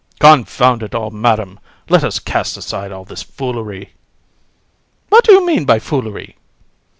[0.19, 0.31] HAR.
[0.37, 3.85] Confound it all, Madam; let us cast aside all this foolery.
[3.85, 3.91] COUN.
[5.09, 6.37] What do you mean by foolery?